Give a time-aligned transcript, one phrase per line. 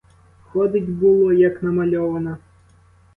[0.51, 2.37] Ходить, було, як намальована.